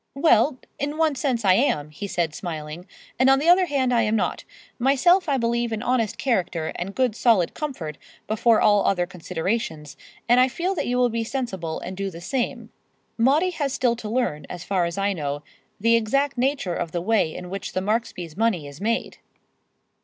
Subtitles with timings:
[0.15, 2.87] "Well, in one sense, I am," he said, smiling;
[3.19, 4.45] "and on the other hand I am not.
[4.79, 9.95] Myself I believe in honest character and good solid comfort before all other considerations,
[10.27, 12.71] and I feel that you will be sensible and do the same.
[13.15, 15.43] Maudie has still to learn, as far as I know,
[15.79, 19.19] the exact nature of the way in which the Marksbys' money is made."